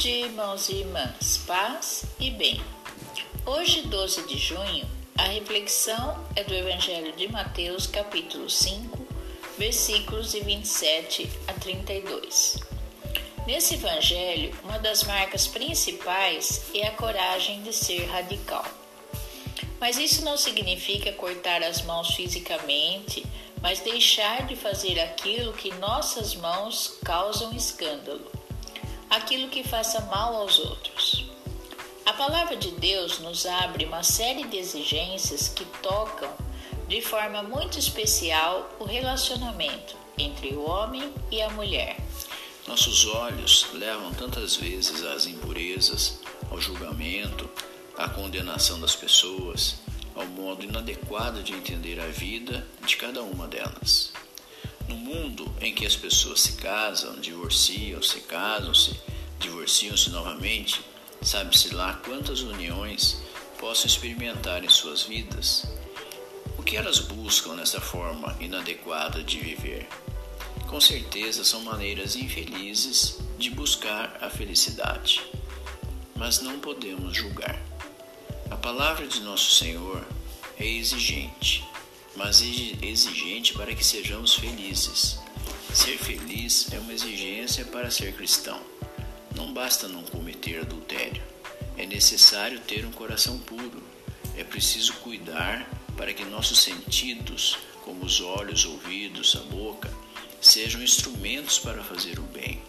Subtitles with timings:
[0.00, 2.58] dia, irmãos e irmãs, paz e bem.
[3.44, 4.88] Hoje, 12 de junho,
[5.18, 8.98] a reflexão é do Evangelho de Mateus, capítulo 5,
[9.58, 12.60] versículos de 27 a 32.
[13.46, 18.64] Nesse Evangelho, uma das marcas principais é a coragem de ser radical.
[19.78, 23.22] Mas isso não significa cortar as mãos fisicamente,
[23.60, 28.39] mas deixar de fazer aquilo que nossas mãos causam escândalo
[29.20, 31.26] aquilo que faça mal aos outros.
[32.06, 36.32] A palavra de Deus nos abre uma série de exigências que tocam
[36.88, 41.98] de forma muito especial o relacionamento entre o homem e a mulher.
[42.66, 47.48] Nossos olhos levam tantas vezes às impurezas, ao julgamento,
[47.96, 49.76] à condenação das pessoas,
[50.14, 54.12] ao modo inadequado de entender a vida de cada uma delas.
[54.88, 58.98] No mundo em que as pessoas se casam, divorciam, se casam-se,
[59.40, 60.80] divorciam-se novamente,
[61.20, 63.16] sabe-se lá quantas uniões
[63.58, 65.66] possam experimentar em suas vidas.
[66.56, 69.88] O que elas buscam nessa forma inadequada de viver?
[70.68, 75.20] Com certeza são maneiras infelizes de buscar a felicidade.
[76.14, 77.60] Mas não podemos julgar.
[78.48, 80.06] A palavra de nosso Senhor
[80.56, 81.68] é exigente
[82.16, 85.18] mas exigente para que sejamos felizes.
[85.72, 88.60] Ser feliz é uma exigência para ser cristão.
[89.34, 91.22] Não basta não cometer adultério.
[91.76, 93.82] É necessário ter um coração puro.
[94.36, 99.92] É preciso cuidar para que nossos sentidos, como os olhos, ouvidos, a boca,
[100.40, 102.62] sejam instrumentos para fazer o bem.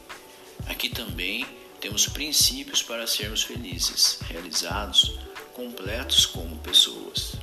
[0.68, 1.46] Aqui também
[1.80, 5.20] temos princípios para sermos felizes, realizados,
[5.54, 7.34] completos como pessoas.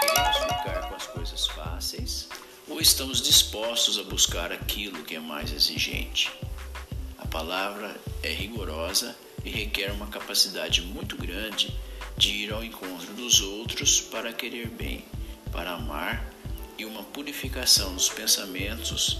[0.00, 2.28] Queremos ficar com as coisas fáceis
[2.68, 6.30] ou estamos dispostos a buscar aquilo que é mais exigente?
[7.20, 11.72] A palavra é rigorosa e requer uma capacidade muito grande
[12.16, 15.04] de ir ao encontro dos outros para querer bem,
[15.52, 16.28] para amar
[16.78, 19.18] e uma purificação dos pensamentos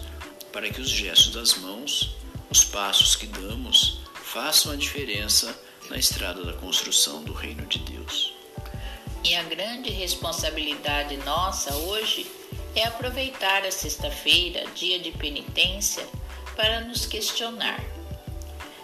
[0.50, 2.16] para que os gestos das mãos,
[2.50, 5.54] os passos que damos, façam a diferença
[5.90, 8.32] na estrada da construção do reino de Deus.
[9.22, 12.26] E a grande responsabilidade nossa hoje
[12.74, 16.06] é aproveitar a sexta-feira, dia de penitência,
[16.56, 17.80] para nos questionar: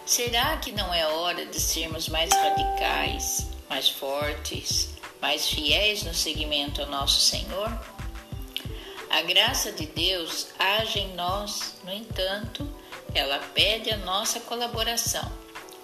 [0.05, 4.89] será que não é hora de sermos mais radicais, mais fortes,
[5.21, 7.71] mais fiéis no seguimento ao nosso Senhor?
[9.09, 12.67] A graça de Deus age em nós, no entanto,
[13.15, 15.31] ela pede a nossa colaboração,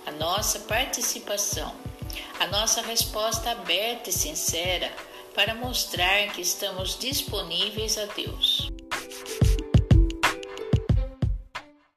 [0.06, 1.74] a nossa participação
[2.40, 4.92] a nossa resposta aberta e sincera
[5.34, 8.73] para mostrar que estamos disponíveis a Deus.